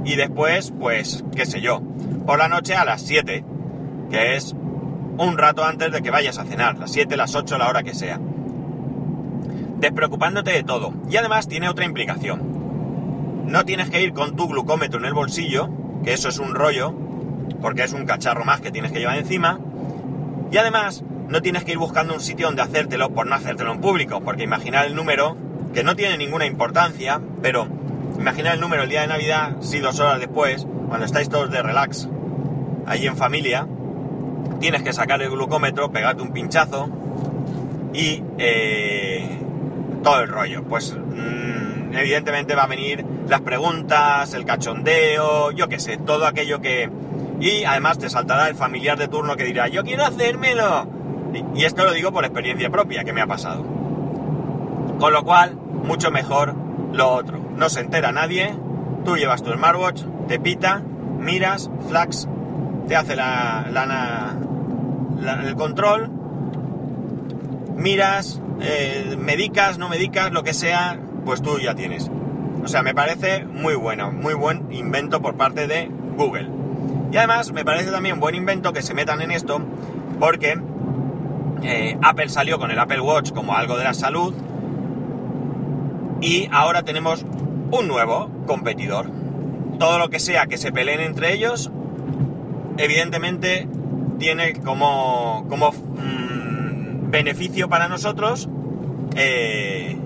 Y 0.04 0.16
después, 0.16 0.72
pues, 0.78 1.24
qué 1.34 1.44
sé 1.44 1.60
yo, 1.60 1.82
por 2.26 2.38
la 2.38 2.48
noche 2.48 2.74
a 2.74 2.84
las 2.84 3.02
7, 3.02 3.44
que 4.10 4.36
es 4.36 4.54
un 5.18 5.36
rato 5.36 5.64
antes 5.64 5.92
de 5.92 6.00
que 6.00 6.10
vayas 6.10 6.38
a 6.38 6.44
cenar, 6.44 6.78
las 6.78 6.92
7, 6.92 7.16
las 7.16 7.34
8, 7.34 7.58
la 7.58 7.68
hora 7.68 7.82
que 7.82 7.94
sea. 7.94 8.18
Despreocupándote 9.78 10.52
de 10.52 10.62
todo. 10.62 10.92
Y 11.10 11.16
además 11.16 11.48
tiene 11.48 11.68
otra 11.68 11.84
implicación. 11.84 13.46
No 13.46 13.64
tienes 13.64 13.90
que 13.90 14.02
ir 14.02 14.12
con 14.12 14.36
tu 14.36 14.48
glucómetro 14.48 15.00
en 15.00 15.06
el 15.06 15.14
bolsillo, 15.14 15.68
que 16.04 16.12
eso 16.12 16.28
es 16.28 16.38
un 16.38 16.54
rollo, 16.54 16.94
porque 17.60 17.82
es 17.82 17.92
un 17.92 18.06
cacharro 18.06 18.44
más 18.44 18.60
que 18.60 18.70
tienes 18.70 18.92
que 18.92 19.00
llevar 19.00 19.18
encima. 19.18 19.58
Y 20.50 20.56
además, 20.56 21.02
no 21.28 21.42
tienes 21.42 21.64
que 21.64 21.72
ir 21.72 21.78
buscando 21.78 22.14
un 22.14 22.20
sitio 22.20 22.46
donde 22.46 22.62
hacértelo 22.62 23.10
por 23.10 23.26
no 23.26 23.34
hacértelo 23.34 23.72
en 23.72 23.80
público, 23.80 24.20
porque 24.22 24.42
imaginar 24.42 24.86
el 24.86 24.94
número, 24.94 25.36
que 25.74 25.84
no 25.84 25.94
tiene 25.94 26.16
ninguna 26.16 26.46
importancia, 26.46 27.20
pero 27.42 27.68
imaginar 28.18 28.54
el 28.54 28.60
número 28.60 28.82
el 28.82 28.88
día 28.88 29.02
de 29.02 29.08
Navidad, 29.08 29.56
si 29.60 29.78
dos 29.78 30.00
horas 30.00 30.18
después, 30.18 30.66
cuando 30.88 31.06
estáis 31.06 31.28
todos 31.28 31.50
de 31.50 31.62
relax, 31.62 32.08
allí 32.86 33.06
en 33.06 33.16
familia, 33.16 33.66
tienes 34.60 34.82
que 34.82 34.92
sacar 34.92 35.20
el 35.22 35.30
glucómetro, 35.30 35.92
pegarte 35.92 36.22
un 36.22 36.32
pinchazo 36.32 36.88
y 37.92 38.22
eh, 38.38 39.38
todo 40.02 40.20
el 40.20 40.28
rollo. 40.28 40.64
Pues 40.64 40.94
mmm, 40.94 41.94
evidentemente 41.94 42.54
va 42.54 42.64
a 42.64 42.66
venir 42.66 43.04
las 43.28 43.42
preguntas, 43.42 44.32
el 44.34 44.44
cachondeo, 44.44 45.50
yo 45.52 45.68
qué 45.68 45.78
sé, 45.78 45.98
todo 45.98 46.26
aquello 46.26 46.60
que... 46.60 46.90
Y 47.40 47.64
además 47.64 47.98
te 47.98 48.10
saltará 48.10 48.48
el 48.48 48.56
familiar 48.56 48.98
de 48.98 49.06
turno 49.06 49.36
que 49.36 49.44
dirá, 49.44 49.68
yo 49.68 49.84
quiero 49.84 50.04
hacérmelo. 50.04 50.97
Y, 51.54 51.64
esto 51.64 51.84
lo 51.84 51.92
digo 51.92 52.12
por 52.12 52.24
experiencia 52.24 52.70
propia 52.70 53.04
que 53.04 53.12
me 53.12 53.20
ha 53.20 53.26
pasado. 53.26 53.64
Con 54.98 55.12
lo 55.12 55.22
cual, 55.24 55.54
mucho 55.84 56.10
mejor 56.10 56.54
lo 56.92 57.10
otro. 57.10 57.38
No 57.56 57.68
se 57.68 57.80
entera 57.80 58.12
nadie, 58.12 58.54
tú 59.04 59.16
llevas 59.16 59.42
tu 59.42 59.52
smartwatch, 59.52 60.02
te 60.26 60.40
pita, 60.40 60.82
miras, 61.18 61.70
flax, 61.88 62.28
te 62.86 62.96
hace 62.96 63.16
la, 63.16 63.66
la, 63.70 63.86
la, 65.20 65.42
el 65.44 65.54
control, 65.54 66.10
miras, 67.76 68.40
eh, 68.60 69.16
medicas, 69.18 69.78
no 69.78 69.88
medicas, 69.88 70.32
lo 70.32 70.42
que 70.42 70.54
sea, 70.54 70.98
pues 71.24 71.42
tú 71.42 71.58
ya 71.58 71.74
tienes. 71.74 72.10
O 72.64 72.68
sea, 72.68 72.82
me 72.82 72.94
parece 72.94 73.44
muy 73.44 73.74
bueno, 73.74 74.10
muy 74.10 74.34
buen 74.34 74.72
invento 74.72 75.22
por 75.22 75.36
parte 75.36 75.66
de 75.66 75.90
Google. 76.16 76.48
Y 77.12 77.16
además 77.16 77.52
me 77.52 77.64
parece 77.64 77.90
también 77.90 78.20
buen 78.20 78.34
invento 78.34 78.72
que 78.72 78.82
se 78.82 78.94
metan 78.94 79.22
en 79.22 79.30
esto 79.30 79.60
porque 80.18 80.60
eh, 81.62 81.98
Apple 82.02 82.28
salió 82.28 82.58
con 82.58 82.70
el 82.70 82.78
Apple 82.78 83.00
Watch 83.00 83.32
como 83.32 83.54
algo 83.54 83.76
de 83.76 83.84
la 83.84 83.94
salud 83.94 84.34
y 86.20 86.48
ahora 86.52 86.82
tenemos 86.82 87.24
un 87.70 87.88
nuevo 87.88 88.30
competidor. 88.46 89.10
Todo 89.78 89.98
lo 89.98 90.10
que 90.10 90.18
sea 90.18 90.46
que 90.46 90.58
se 90.58 90.72
peleen 90.72 91.00
entre 91.00 91.32
ellos, 91.32 91.70
evidentemente 92.76 93.68
tiene 94.18 94.54
como, 94.54 95.46
como 95.48 95.70
mmm, 95.70 97.10
beneficio 97.10 97.68
para 97.68 97.88
nosotros 97.88 98.48
eh, 99.16 99.96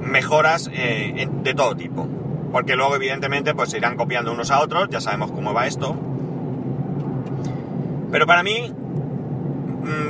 mejoras 0.00 0.70
eh, 0.72 1.28
de 1.42 1.54
todo 1.54 1.76
tipo. 1.76 2.08
Porque 2.50 2.76
luego, 2.76 2.96
evidentemente, 2.96 3.54
pues 3.54 3.70
se 3.70 3.78
irán 3.78 3.96
copiando 3.96 4.32
unos 4.32 4.50
a 4.50 4.60
otros, 4.60 4.88
ya 4.90 5.00
sabemos 5.00 5.32
cómo 5.32 5.54
va 5.54 5.66
esto. 5.66 5.96
Pero 8.10 8.26
para 8.26 8.42
mí, 8.42 8.72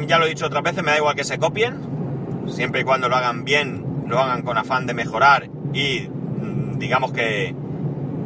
ya 0.07 0.19
lo 0.19 0.27
he 0.27 0.29
dicho 0.29 0.47
otras 0.47 0.63
veces, 0.63 0.83
me 0.83 0.91
da 0.91 0.99
igual 0.99 1.15
que 1.15 1.25
se 1.25 1.39
copien, 1.39 1.81
siempre 2.47 2.83
y 2.83 2.85
cuando 2.85 3.09
lo 3.09 3.17
hagan 3.17 3.45
bien, 3.45 4.05
lo 4.07 4.19
hagan 4.19 4.43
con 4.43 4.59
afán 4.59 4.87
de 4.87 4.95
mejorar 4.95 5.49
y 5.73 6.09
mmm, 6.09 6.79
digamos 6.79 7.13
que, 7.13 7.55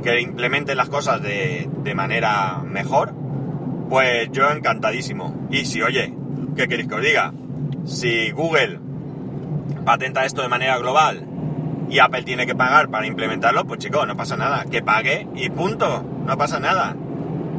que 0.02 0.20
implementen 0.20 0.76
las 0.76 0.88
cosas 0.88 1.22
de, 1.22 1.68
de 1.82 1.94
manera 1.94 2.62
mejor 2.64 3.14
pues 3.88 4.30
yo 4.32 4.50
encantadísimo. 4.50 5.46
Y 5.50 5.64
si, 5.64 5.82
oye, 5.82 6.14
¿qué 6.56 6.68
queréis 6.68 6.88
que 6.88 6.94
os 6.94 7.02
diga? 7.02 7.32
Si 7.84 8.30
Google 8.30 8.80
patenta 9.84 10.24
esto 10.24 10.42
de 10.42 10.48
manera 10.48 10.78
global 10.78 11.26
y 11.88 12.00
Apple 12.00 12.24
tiene 12.24 12.46
que 12.46 12.54
pagar 12.54 12.88
para 12.88 13.06
implementarlo, 13.06 13.64
pues 13.64 13.78
chicos, 13.78 14.06
no 14.06 14.16
pasa 14.16 14.36
nada. 14.36 14.64
Que 14.64 14.82
pague 14.82 15.28
y 15.34 15.50
punto. 15.50 16.04
No 16.26 16.36
pasa 16.36 16.58
nada. 16.58 16.96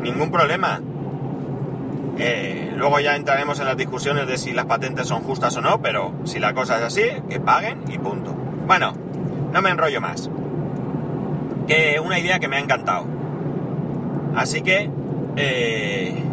Ningún 0.02 0.32
problema. 0.32 0.82
Eh, 2.20 2.74
luego 2.76 3.00
ya 3.00 3.16
entraremos 3.16 3.60
en 3.60 3.66
las 3.66 3.78
discusiones 3.78 4.28
de 4.28 4.38
si 4.38 4.52
las 4.52 4.66
patentes 4.66 5.08
son 5.08 5.22
justas 5.22 5.56
o 5.58 5.62
no, 5.62 5.82
pero 5.82 6.14
si 6.24 6.40
la 6.40 6.54
cosa 6.54 6.78
es 6.78 6.84
así, 6.84 7.04
que 7.30 7.40
paguen 7.40 7.84
y 7.90 7.98
punto. 8.00 8.34
Bueno, 8.66 8.94
no 9.54 9.62
me 9.62 9.70
enrollo 9.70 10.02
más. 10.02 10.30
Que 11.68 12.00
una 12.04 12.20
idea 12.20 12.40
que 12.40 12.48
me 12.48 12.58
ha 12.58 12.60
encantado. 12.60 13.06
Así 14.36 14.62
que 14.62 14.90
eh, 15.36 16.24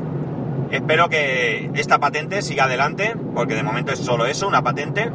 espero 0.70 1.08
que 1.08 1.70
esta 1.74 1.98
patente 1.98 2.40
siga 2.42 2.64
adelante, 2.64 3.14
porque 3.34 3.54
de 3.54 3.62
momento 3.62 3.92
es 3.92 3.98
solo 3.98 4.26
eso, 4.26 4.48
una 4.48 4.62
patente, 4.62 5.10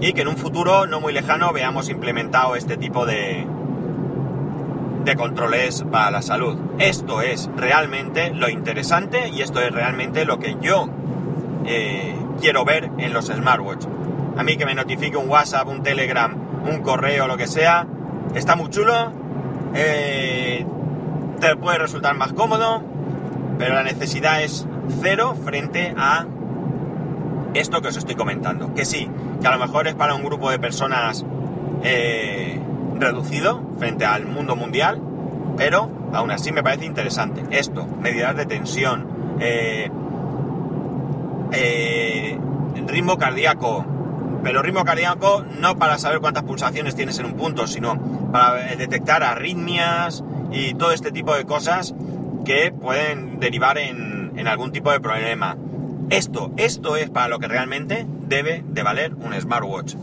y 0.00 0.12
que 0.12 0.22
en 0.22 0.28
un 0.28 0.36
futuro 0.36 0.86
no 0.86 1.00
muy 1.00 1.12
lejano 1.12 1.52
veamos 1.52 1.88
implementado 1.88 2.56
este 2.56 2.76
tipo 2.76 3.06
de, 3.06 3.46
de 5.04 5.16
controles 5.16 5.84
para 5.90 6.10
la 6.10 6.22
salud. 6.22 6.58
Esto 6.78 7.20
es 7.20 7.50
realmente 7.56 8.30
lo 8.30 8.48
interesante 8.48 9.28
y 9.28 9.42
esto 9.42 9.60
es 9.60 9.70
realmente 9.70 10.24
lo 10.24 10.38
que 10.38 10.56
yo 10.60 10.88
eh, 11.66 12.14
quiero 12.40 12.64
ver 12.64 12.90
en 12.98 13.12
los 13.12 13.26
smartwatch. 13.26 13.84
A 14.36 14.42
mí 14.42 14.56
que 14.56 14.66
me 14.66 14.74
notifique 14.74 15.16
un 15.16 15.28
WhatsApp, 15.28 15.68
un 15.68 15.82
Telegram, 15.82 16.34
un 16.68 16.80
correo, 16.80 17.26
lo 17.26 17.36
que 17.36 17.46
sea, 17.46 17.86
está 18.34 18.56
muy 18.56 18.70
chulo. 18.70 19.12
Eh, 19.74 20.64
te 21.40 21.56
puede 21.56 21.78
resultar 21.78 22.14
más 22.16 22.32
cómodo, 22.32 22.82
pero 23.58 23.74
la 23.74 23.82
necesidad 23.82 24.42
es 24.42 24.66
cero 25.00 25.36
frente 25.44 25.94
a 25.96 26.26
esto 27.54 27.80
que 27.82 27.88
os 27.88 27.96
estoy 27.96 28.14
comentando. 28.14 28.74
Que 28.74 28.84
sí, 28.84 29.08
que 29.40 29.46
a 29.46 29.56
lo 29.56 29.58
mejor 29.58 29.86
es 29.86 29.94
para 29.94 30.14
un 30.14 30.24
grupo 30.24 30.50
de 30.50 30.58
personas 30.58 31.24
eh, 31.82 32.58
reducido 32.98 33.62
frente 33.78 34.04
al 34.04 34.26
mundo 34.26 34.56
mundial, 34.56 35.00
pero 35.56 35.90
aún 36.12 36.30
así 36.30 36.52
me 36.52 36.62
parece 36.62 36.84
interesante. 36.84 37.42
Esto, 37.50 37.86
medidas 38.00 38.36
de 38.36 38.46
tensión, 38.46 39.06
eh, 39.40 39.90
eh, 41.52 42.38
ritmo 42.86 43.16
cardíaco, 43.18 43.84
pero 44.42 44.62
ritmo 44.62 44.84
cardíaco 44.84 45.44
no 45.60 45.76
para 45.78 45.98
saber 45.98 46.20
cuántas 46.20 46.44
pulsaciones 46.44 46.94
tienes 46.94 47.18
en 47.18 47.26
un 47.26 47.34
punto, 47.34 47.66
sino 47.66 47.98
para 48.32 48.72
eh, 48.72 48.76
detectar 48.76 49.22
arritmias 49.22 50.24
y 50.52 50.74
todo 50.74 50.92
este 50.92 51.10
tipo 51.10 51.34
de 51.34 51.44
cosas 51.44 51.94
que 52.44 52.72
pueden 52.72 53.40
derivar 53.40 53.78
en, 53.78 54.32
en 54.36 54.48
algún 54.48 54.72
tipo 54.72 54.90
de 54.90 55.00
problema. 55.00 55.56
Esto, 56.10 56.52
esto 56.58 56.96
es 56.96 57.08
para 57.08 57.28
lo 57.28 57.38
que 57.38 57.48
realmente 57.48 58.06
debe 58.28 58.62
de 58.68 58.82
valer 58.82 59.14
un 59.14 59.32
smartwatch. 59.40 59.94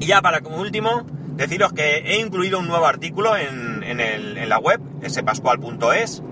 Y 0.00 0.06
ya 0.06 0.20
para 0.20 0.40
como 0.40 0.58
último, 0.58 1.06
deciros 1.36 1.72
que 1.72 1.98
he 1.98 2.20
incluido 2.20 2.58
un 2.58 2.68
nuevo 2.68 2.86
artículo 2.86 3.36
en, 3.36 3.82
en, 3.82 4.48
la 4.48 4.58
web, 4.58 4.80
spascual.es. 5.08 6.22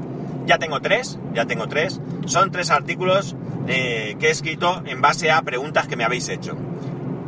Ya 0.47 0.59
tengo 0.59 0.80
tres, 0.80 1.18
ya 1.33 1.47
tengo 1.47 1.68
tres. 1.68 2.00
Son 2.26 2.50
tres 2.50 2.71
artículos 2.71 3.35
eh, 3.66 4.16
que 4.21 4.28
he 4.28 4.30
escrito 4.30 4.83
en 4.87 5.00
base 5.00 5.30
a 5.30 5.40
preguntas 5.42 5.87
que 5.87 5.97
me 5.97 6.04
habéis 6.04 6.28
hecho. 6.28 6.56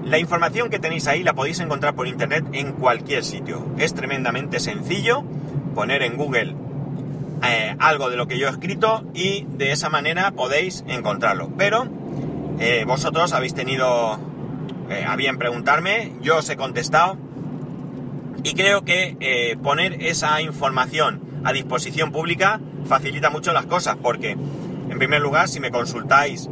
La 0.04 0.18
información 0.18 0.70
que 0.70 0.78
tenéis 0.78 1.08
ahí 1.08 1.22
la 1.22 1.34
podéis 1.34 1.58
encontrar 1.60 1.94
por 1.94 2.06
internet 2.06 2.44
en 2.52 2.72
cualquier 2.72 3.24
sitio. 3.24 3.66
Es 3.78 3.94
tremendamente 3.94 4.60
sencillo 4.60 5.24
poner 5.74 6.02
en 6.02 6.16
Google 6.16 6.54
eh, 7.42 7.74
algo 7.78 8.08
de 8.08 8.16
lo 8.16 8.28
que 8.28 8.38
yo 8.38 8.46
he 8.46 8.50
escrito 8.50 9.04
y 9.14 9.46
de 9.56 9.72
esa 9.72 9.88
manera 9.88 10.30
podéis 10.30 10.84
encontrarlo. 10.86 11.50
Pero 11.56 11.88
eh, 12.60 12.84
vosotros 12.86 13.32
habéis 13.32 13.54
tenido 13.54 14.18
eh, 14.90 15.04
a 15.06 15.16
bien 15.16 15.38
preguntarme, 15.38 16.12
yo 16.22 16.38
os 16.38 16.48
he 16.48 16.56
contestado 16.56 17.16
y 18.42 18.54
creo 18.54 18.84
que 18.84 19.56
poner 19.62 20.02
esa 20.04 20.40
información 20.40 21.20
a 21.44 21.52
disposición 21.52 22.12
pública 22.12 22.60
facilita 22.84 23.30
mucho 23.30 23.52
las 23.52 23.66
cosas 23.66 23.96
porque, 24.00 24.32
en 24.32 24.98
primer 24.98 25.20
lugar, 25.20 25.48
si 25.48 25.58
me 25.58 25.72
consultáis, 25.72 26.48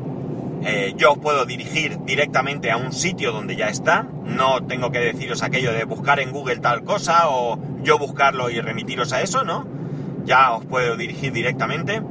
yo 0.97 1.13
os 1.13 1.19
puedo 1.19 1.45
dirigir 1.45 1.99
directamente 2.05 2.73
a 2.73 2.79
un 2.79 2.93
sitio 2.93 3.31
donde 3.31 3.55
ya 3.55 3.69
está, 3.69 4.09
no 4.25 4.65
tengo 4.67 4.91
que 4.91 4.99
deciros 4.99 5.45
aquello 5.45 5.73
de 5.73 5.85
buscar 5.85 6.19
en 6.19 6.33
Google 6.33 6.57
tal 6.57 6.83
cosa 6.83 7.29
o 7.29 7.61
yo 7.85 7.97
buscarlo 7.97 8.51
y 8.51 8.61
remitiros 8.61 9.13
a 9.13 9.23
eso, 9.23 9.45
¿no? 9.45 9.69
ya 10.25 10.53
os 10.53 10.65
puedo 10.65 10.97
dirigir 10.97 11.33
directamente. 11.33 12.03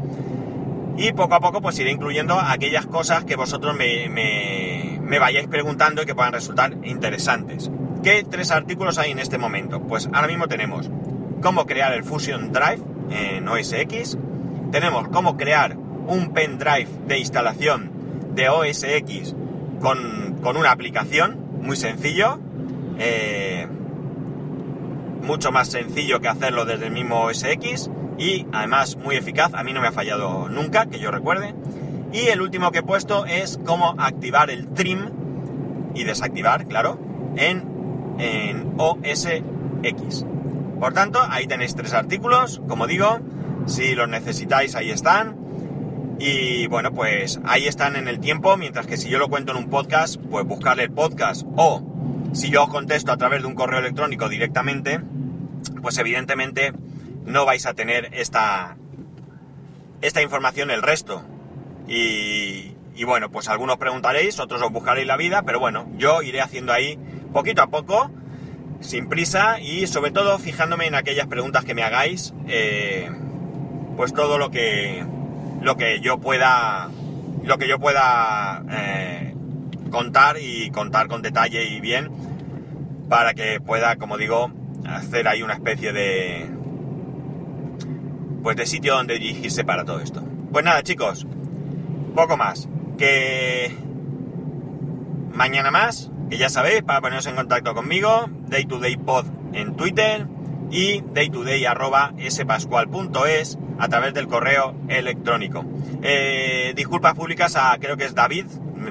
Y 0.97 1.11
poco 1.13 1.35
a 1.35 1.39
poco 1.39 1.61
pues 1.61 1.79
iré 1.79 1.91
incluyendo 1.91 2.39
aquellas 2.39 2.85
cosas 2.85 3.25
que 3.25 3.35
vosotros 3.35 3.75
me, 3.75 4.09
vayáis 5.19 5.47
preguntando 5.47 6.01
y 6.01 6.05
que 6.05 6.15
puedan 6.15 6.33
resultar 6.33 6.75
interesantes. 6.83 7.71
¿Qué 8.03 8.25
tres 8.29 8.51
artículos 8.51 8.97
hay 8.97 9.11
en 9.11 9.19
este 9.19 9.37
momento? 9.37 9.81
Pues 9.81 10.09
ahora 10.13 10.27
mismo 10.27 10.47
tenemos 10.47 10.89
cómo 11.41 11.65
crear 11.65 11.93
el 11.93 12.03
Fusion 12.03 12.51
Drive 12.51 12.81
en 13.11 13.47
OS 13.47 13.73
X. 13.73 14.17
Tenemos 14.71 15.07
cómo 15.09 15.37
crear 15.37 15.75
un 16.07 16.33
pendrive 16.33 16.87
de 17.07 17.19
instalación 17.19 17.91
de 18.35 18.49
OS 18.49 18.83
X 18.83 19.35
con, 19.81 20.39
con 20.41 20.57
una 20.57 20.71
aplicación, 20.71 21.37
muy 21.61 21.77
sencillo. 21.77 22.39
Eh, 22.99 23.67
mucho 25.23 25.51
más 25.51 25.69
sencillo 25.69 26.19
que 26.19 26.27
hacerlo 26.27 26.65
desde 26.65 26.87
el 26.87 26.91
mismo 26.91 27.21
OS 27.23 27.43
X 27.43 27.89
y 28.17 28.45
además 28.51 28.97
muy 28.97 29.15
eficaz, 29.15 29.53
a 29.53 29.63
mí 29.63 29.73
no 29.73 29.81
me 29.81 29.87
ha 29.87 29.91
fallado 29.91 30.49
nunca, 30.49 30.85
que 30.85 30.99
yo 30.99 31.11
recuerde. 31.11 31.53
Y 32.13 32.27
el 32.27 32.41
último 32.41 32.71
que 32.71 32.79
he 32.79 32.83
puesto 32.83 33.25
es 33.25 33.59
cómo 33.65 33.95
activar 33.97 34.51
el 34.51 34.69
trim 34.69 35.09
y 35.95 36.03
desactivar, 36.03 36.67
claro, 36.67 36.99
en, 37.35 38.15
en 38.19 38.75
OS 38.77 39.27
X. 39.81 40.25
Por 40.79 40.93
tanto, 40.93 41.19
ahí 41.27 41.47
tenéis 41.47 41.75
tres 41.75 41.93
artículos, 41.93 42.61
como 42.67 42.85
digo, 42.85 43.19
si 43.65 43.95
los 43.95 44.07
necesitáis 44.07 44.75
ahí 44.75 44.91
están. 44.91 45.37
Y 46.19 46.67
bueno, 46.67 46.93
pues 46.93 47.39
ahí 47.45 47.67
están 47.67 47.95
en 47.95 48.07
el 48.07 48.19
tiempo, 48.19 48.57
mientras 48.57 48.85
que 48.85 48.97
si 48.97 49.09
yo 49.09 49.17
lo 49.17 49.27
cuento 49.27 49.51
en 49.51 49.57
un 49.57 49.69
podcast, 49.69 50.17
pues 50.29 50.45
buscarle 50.45 50.83
el 50.83 50.91
podcast 50.91 51.47
o 51.55 51.81
si 52.33 52.49
yo 52.49 52.63
os 52.63 52.69
contesto 52.69 53.11
a 53.11 53.17
través 53.17 53.41
de 53.41 53.47
un 53.47 53.55
correo 53.55 53.79
electrónico 53.79 54.29
directamente, 54.29 55.01
pues 55.81 55.97
evidentemente 55.97 56.73
no 57.25 57.45
vais 57.45 57.65
a 57.65 57.73
tener 57.73 58.09
esta, 58.13 58.77
esta 60.01 60.21
información 60.21 60.69
el 60.69 60.81
resto. 60.81 61.23
Y, 61.87 63.03
bueno, 63.05 63.29
pues 63.29 63.49
algunos 63.49 63.77
preguntaréis, 63.77 64.39
otros 64.39 64.61
os 64.61 64.71
buscaréis 64.71 65.07
la 65.07 65.17
vida, 65.17 65.43
pero 65.43 65.59
bueno, 65.59 65.87
yo 65.97 66.21
iré 66.21 66.41
haciendo 66.41 66.71
ahí 66.71 66.97
poquito 67.33 67.61
a 67.61 67.67
poco, 67.67 68.09
sin 68.79 69.09
prisa 69.09 69.59
y 69.59 69.87
sobre 69.87 70.11
todo 70.11 70.39
fijándome 70.39 70.87
en 70.87 70.95
aquellas 70.95 71.27
preguntas 71.27 71.65
que 71.65 71.73
me 71.73 71.83
hagáis, 71.83 72.33
eh, 72.47 73.09
pues 73.97 74.13
todo 74.13 74.37
lo 74.37 74.51
que, 74.51 75.05
lo 75.61 75.75
que 75.75 75.99
yo 75.99 76.19
pueda, 76.19 76.89
lo 77.43 77.57
que 77.57 77.67
yo 77.67 77.79
pueda 77.79 78.63
eh, 78.71 79.35
contar 79.91 80.37
y 80.39 80.69
contar 80.71 81.07
con 81.07 81.21
detalle 81.21 81.65
y 81.65 81.79
bien 81.81 82.09
para 83.09 83.33
que 83.33 83.59
pueda, 83.59 83.97
como 83.97 84.17
digo, 84.17 84.51
hacer 84.85 85.27
ahí 85.27 85.43
una 85.43 85.53
especie 85.53 85.93
de, 85.93 86.49
pues 88.41 88.55
de 88.55 88.65
sitio 88.65 88.95
donde 88.95 89.19
dirigirse 89.19 89.63
para 89.63 89.85
todo 89.85 89.99
esto. 89.99 90.23
Pues 90.51 90.63
nada, 90.65 90.83
chicos, 90.83 91.25
poco 92.13 92.37
más. 92.37 92.67
Que 92.97 93.75
mañana 95.33 95.71
más, 95.71 96.11
que 96.29 96.37
ya 96.37 96.49
sabéis, 96.49 96.83
para 96.83 97.01
poneros 97.01 97.25
en 97.25 97.35
contacto 97.35 97.73
conmigo, 97.73 98.29
day 98.47 98.65
to 98.65 98.79
day 98.79 98.97
pod 98.97 99.25
en 99.53 99.75
Twitter 99.75 100.27
y 100.71 101.03
daytoday 101.13 101.65
arroba 101.65 102.13
spascual.es 102.29 103.59
a 103.79 103.87
través 103.87 104.13
del 104.13 104.27
correo 104.27 104.75
electrónico. 104.87 105.63
Eh, 106.01 106.73
disculpas 106.75 107.13
públicas 107.13 107.55
a, 107.55 107.77
creo 107.79 107.97
que 107.97 108.05
es 108.05 108.15
David, 108.15 108.45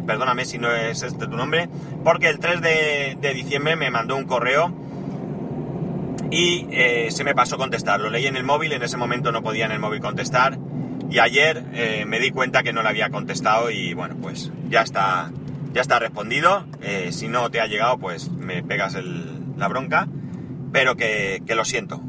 perdóname 0.07 0.45
si 0.45 0.59
no 0.59 0.73
es 0.73 1.03
este 1.03 1.27
tu 1.27 1.37
nombre, 1.37 1.69
porque 2.05 2.29
el 2.29 2.39
3 2.39 2.61
de, 2.61 3.19
de 3.21 3.35
diciembre 3.35 3.77
me 3.77 3.91
mandó 3.91 4.17
un 4.17 4.25
correo 4.25 4.73
y 6.31 6.67
eh, 6.71 7.09
se 7.11 7.25
me 7.25 7.35
pasó 7.35 7.59
contestar. 7.59 8.01
Lo 8.01 8.11
leí 8.11 8.27
en 8.27 8.37
el 8.37 8.45
móvil, 8.45 8.73
en 8.73 8.83
ese 8.83 8.97
momento 8.97 9.33
no 9.33 9.43
podía 9.43 9.67
en 9.67 9.73
el 9.73 9.81
móvil 9.81 10.01
contestar 10.01 10.59
y 11.13 11.19
ayer 11.19 11.63
eh, 11.75 12.07
me 12.07 12.19
di 12.21 12.31
cuenta 12.31 12.63
que 12.63 12.73
no 12.73 12.83
le 12.83 12.89
había 12.89 13.11
contestado 13.11 13.71
y 13.71 13.93
bueno, 13.93 14.17
pues 14.17 14.51
ya 14.71 14.81
está, 14.81 15.31
ya 15.75 15.83
está 15.83 15.99
respondido. 15.99 16.67
Eh, 16.81 17.11
si 17.13 17.29
no 17.29 17.51
te 17.51 17.61
ha 17.61 17.67
llegado, 17.67 17.99
pues 17.99 18.31
me 18.31 18.63
pegas 18.63 18.97
la 19.59 19.69
bronca, 19.69 20.09
pero 20.73 20.97
que, 20.97 21.43
que 21.47 21.55
lo 21.55 21.67
siento. 21.67 22.01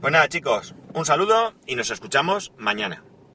Pues 0.00 0.12
nada 0.12 0.28
chicos, 0.28 0.74
un 0.94 1.04
saludo 1.04 1.54
y 1.64 1.76
nos 1.76 1.92
escuchamos 1.92 2.52
mañana. 2.58 3.04